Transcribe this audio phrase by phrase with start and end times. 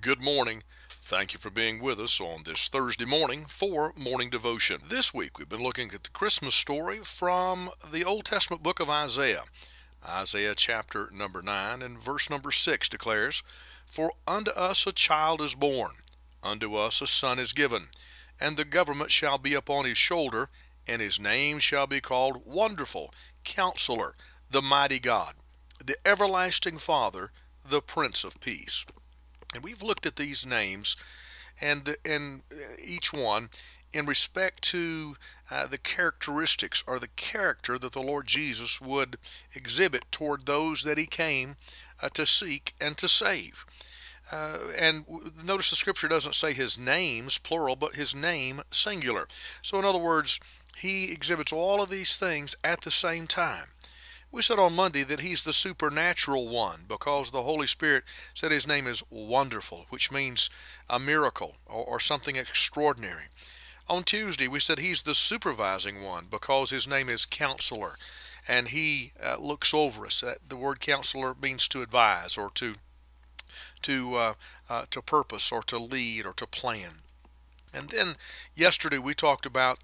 [0.00, 0.62] Good morning.
[0.88, 4.80] Thank you for being with us on this Thursday morning for Morning Devotion.
[4.88, 8.88] This week we've been looking at the Christmas story from the Old Testament book of
[8.88, 9.42] Isaiah.
[10.08, 13.42] Isaiah chapter number 9 and verse number 6 declares,
[13.84, 15.90] For unto us a child is born,
[16.42, 17.88] unto us a son is given,
[18.40, 20.48] and the government shall be upon his shoulder,
[20.86, 23.12] and his name shall be called Wonderful,
[23.44, 24.14] Counselor,
[24.50, 25.34] the Mighty God,
[25.84, 27.32] the Everlasting Father,
[27.68, 28.86] the Prince of Peace.
[29.54, 30.96] And we've looked at these names
[31.60, 33.50] and the, and uh, each one
[33.92, 35.16] in respect to
[35.50, 39.16] uh, the characteristics or the character that the Lord Jesus would
[39.54, 41.56] exhibit toward those that he came
[42.00, 43.66] uh, to seek and to save.
[44.30, 45.04] Uh, and
[45.44, 49.26] notice the scripture doesn't say his names plural, but his name singular.
[49.60, 50.38] So, in other words,
[50.76, 53.66] he exhibits all of these things at the same time.
[54.32, 58.66] We said on Monday that he's the supernatural one because the Holy Spirit said his
[58.66, 60.50] name is wonderful, which means
[60.88, 63.24] a miracle or, or, something extraordinary.
[63.88, 67.96] On Tuesday, we said he's the supervising one because his name is counselor
[68.46, 70.20] and he uh, looks over us.
[70.20, 72.76] That the word counselor means to advise or to
[73.82, 74.34] to uh,
[74.68, 77.02] uh, to purpose or to lead or to plan.
[77.74, 78.14] And then
[78.54, 79.78] yesterday we talked about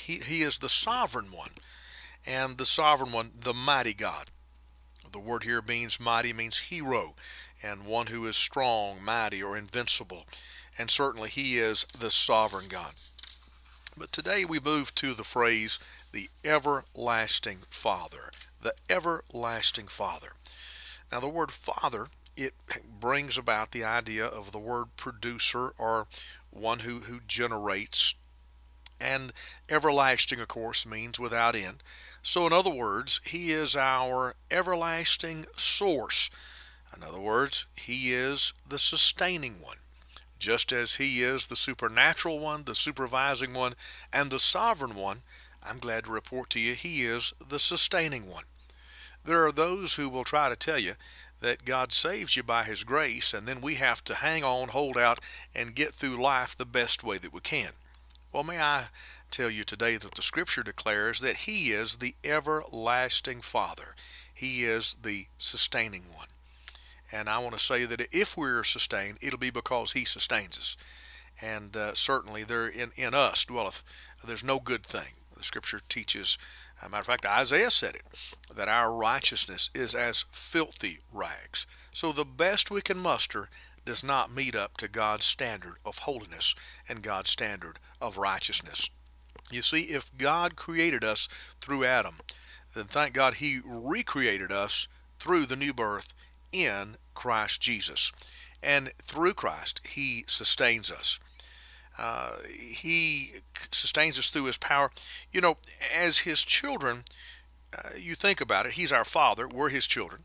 [0.00, 1.50] he, he is the sovereign one
[2.26, 4.30] and the sovereign one, the mighty God.
[5.12, 7.14] The word here means mighty means hero
[7.62, 10.26] and one who is strong, mighty, or invincible.
[10.78, 12.92] And certainly he is the sovereign God.
[13.96, 15.78] But today we move to the phrase
[16.12, 18.30] the everlasting Father.
[18.60, 20.32] The everlasting Father.
[21.12, 22.54] Now the word Father, it
[23.00, 26.06] brings about the idea of the word producer or
[26.50, 28.14] one who, who generates.
[29.00, 29.32] And
[29.68, 31.82] everlasting, of course, means without end.
[32.26, 36.30] So, in other words, He is our everlasting source.
[36.96, 39.76] In other words, He is the sustaining one.
[40.38, 43.74] Just as He is the supernatural one, the supervising one,
[44.10, 45.18] and the sovereign one,
[45.62, 48.44] I'm glad to report to you He is the sustaining one.
[49.22, 50.94] There are those who will try to tell you
[51.40, 54.96] that God saves you by His grace, and then we have to hang on, hold
[54.96, 55.20] out,
[55.54, 57.72] and get through life the best way that we can.
[58.34, 58.86] Well, may I
[59.30, 63.94] tell you today that the scripture declares that He is the everlasting Father.
[64.34, 66.26] He is the sustaining one.
[67.12, 70.76] And I want to say that if we're sustained, it'll be because He sustains us.
[71.40, 73.84] And uh, certainly there in, in us dwelleth,
[74.26, 75.14] there's no good thing.
[75.36, 76.36] The scripture teaches,
[76.82, 78.02] a matter of fact, Isaiah said it,
[78.52, 81.68] that our righteousness is as filthy rags.
[81.92, 83.48] So the best we can muster
[83.84, 86.54] does not meet up to God's standard of holiness
[86.88, 88.90] and God's standard of righteousness.
[89.50, 91.28] You see, if God created us
[91.60, 92.16] through Adam,
[92.74, 96.12] then thank God He recreated us through the new birth
[96.52, 98.12] in Christ Jesus.
[98.62, 101.18] And through Christ, He sustains us.
[101.96, 103.34] Uh, he
[103.70, 104.90] sustains us through His power.
[105.30, 105.56] You know,
[105.94, 107.04] as His children,
[107.72, 110.22] uh, you think about it, He's our Father, we're His children.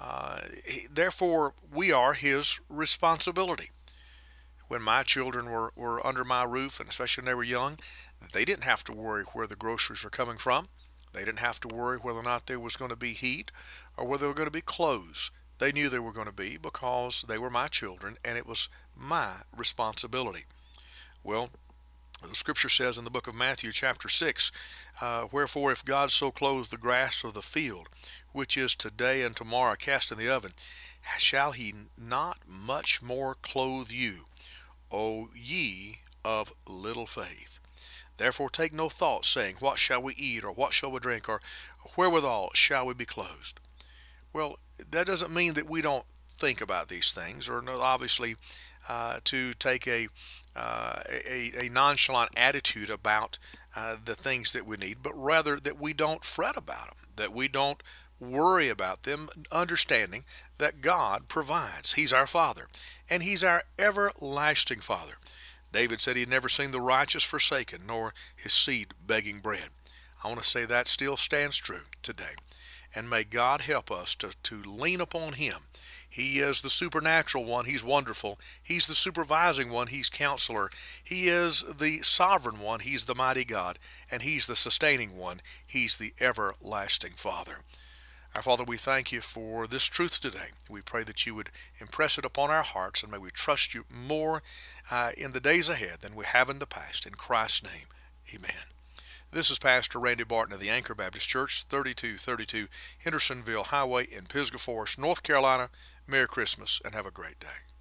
[0.00, 3.70] Uh, he, therefore, we are His responsibility.
[4.68, 7.78] When my children were, were under my roof, and especially when they were young,
[8.32, 10.68] they didn't have to worry where the groceries were coming from.
[11.12, 13.52] They didn't have to worry whether or not there was going to be heat
[13.96, 15.30] or whether there were going to be clothes.
[15.58, 18.68] They knew there were going to be because they were my children and it was
[18.96, 20.44] my responsibility.
[21.22, 21.50] Well,
[22.30, 24.52] the scripture says in the book of Matthew, chapter 6,
[25.00, 27.88] uh, Wherefore, if God so clothe the grass of the field,
[28.32, 30.52] which is today and tomorrow cast in the oven,
[31.18, 34.24] shall he not much more clothe you,
[34.90, 37.58] O ye of little faith?
[38.16, 41.40] Therefore take no thought, saying, What shall we eat, or what shall we drink, or
[41.96, 43.60] wherewithal shall we be clothed?
[44.32, 44.58] Well,
[44.90, 46.04] that doesn't mean that we don't
[46.38, 48.36] think about these things, or obviously
[48.88, 50.08] uh, to take a,
[50.56, 53.38] uh, a, a nonchalant attitude about
[53.74, 57.32] uh, the things that we need, but rather that we don't fret about them, that
[57.32, 57.82] we don't
[58.20, 60.24] worry about them, understanding
[60.58, 61.94] that God provides.
[61.94, 62.68] He's our Father,
[63.10, 65.14] and He's our everlasting Father.
[65.72, 69.70] David said he had never seen the righteous forsaken, nor his seed begging bread.
[70.22, 72.36] I want to say that still stands true today.
[72.94, 75.56] And may God help us to, to lean upon Him.
[76.14, 77.64] He is the supernatural one.
[77.64, 78.38] He's wonderful.
[78.62, 79.88] He's the supervising one.
[79.88, 80.70] He's counselor.
[81.02, 82.78] He is the sovereign one.
[82.78, 83.80] He's the mighty God.
[84.12, 85.40] And He's the sustaining one.
[85.66, 87.62] He's the everlasting Father.
[88.32, 90.50] Our Father, we thank you for this truth today.
[90.70, 91.50] We pray that you would
[91.80, 94.44] impress it upon our hearts and may we trust you more
[94.92, 97.06] uh, in the days ahead than we have in the past.
[97.06, 97.86] In Christ's name,
[98.32, 98.70] amen.
[99.32, 102.68] This is Pastor Randy Barton of the Anchor Baptist Church, 3232
[103.02, 105.70] Hendersonville Highway in Pisgah Forest, North Carolina.
[106.06, 107.73] Merry Christmas and have a great day.